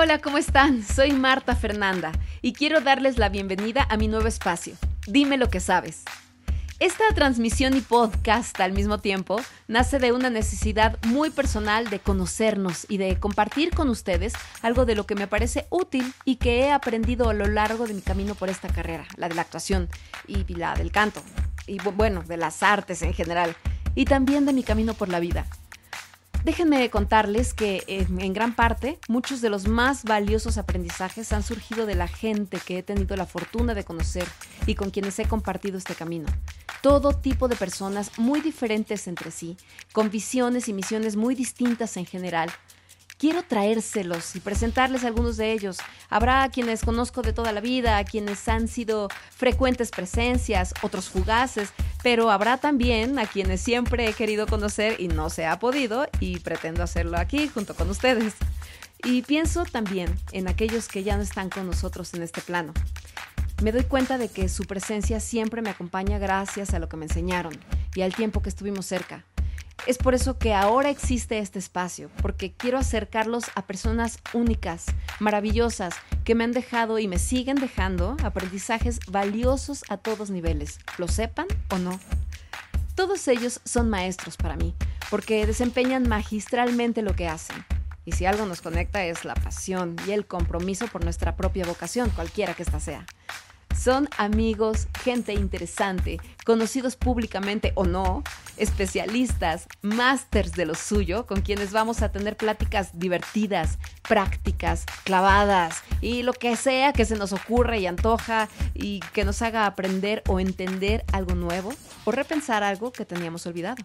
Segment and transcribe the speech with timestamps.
[0.00, 0.84] Hola, ¿cómo están?
[0.84, 4.76] Soy Marta Fernanda y quiero darles la bienvenida a mi nuevo espacio.
[5.08, 6.04] Dime lo que sabes.
[6.78, 12.86] Esta transmisión y podcast al mismo tiempo nace de una necesidad muy personal de conocernos
[12.88, 16.70] y de compartir con ustedes algo de lo que me parece útil y que he
[16.70, 19.88] aprendido a lo largo de mi camino por esta carrera, la de la actuación
[20.28, 21.24] y la del canto,
[21.66, 23.56] y bueno, de las artes en general,
[23.96, 25.44] y también de mi camino por la vida.
[26.44, 31.94] Déjenme contarles que en gran parte muchos de los más valiosos aprendizajes han surgido de
[31.94, 34.26] la gente que he tenido la fortuna de conocer
[34.66, 36.26] y con quienes he compartido este camino.
[36.80, 39.56] Todo tipo de personas muy diferentes entre sí,
[39.92, 42.50] con visiones y misiones muy distintas en general,
[43.18, 45.78] quiero traérselos y presentarles algunos de ellos.
[46.08, 52.30] Habrá quienes conozco de toda la vida, quienes han sido frecuentes presencias, otros fugaces, pero
[52.30, 56.82] habrá también a quienes siempre he querido conocer y no se ha podido y pretendo
[56.82, 58.34] hacerlo aquí junto con ustedes.
[59.04, 62.72] Y pienso también en aquellos que ya no están con nosotros en este plano.
[63.62, 67.06] Me doy cuenta de que su presencia siempre me acompaña gracias a lo que me
[67.06, 67.58] enseñaron
[67.94, 69.24] y al tiempo que estuvimos cerca.
[69.88, 74.84] Es por eso que ahora existe este espacio, porque quiero acercarlos a personas únicas,
[75.18, 75.94] maravillosas,
[76.24, 81.46] que me han dejado y me siguen dejando aprendizajes valiosos a todos niveles, lo sepan
[81.70, 81.98] o no.
[82.96, 84.74] Todos ellos son maestros para mí,
[85.08, 87.56] porque desempeñan magistralmente lo que hacen.
[88.04, 92.10] Y si algo nos conecta es la pasión y el compromiso por nuestra propia vocación,
[92.10, 93.06] cualquiera que ésta sea.
[93.78, 98.24] Son amigos, gente interesante, conocidos públicamente o no,
[98.56, 106.24] especialistas, másters de lo suyo, con quienes vamos a tener pláticas divertidas, prácticas, clavadas y
[106.24, 110.40] lo que sea que se nos ocurra y antoja y que nos haga aprender o
[110.40, 111.72] entender algo nuevo
[112.04, 113.84] o repensar algo que teníamos olvidado.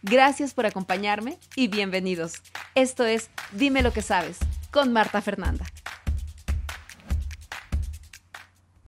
[0.00, 2.34] Gracias por acompañarme y bienvenidos.
[2.74, 4.38] Esto es Dime lo que sabes
[4.70, 5.66] con Marta Fernanda.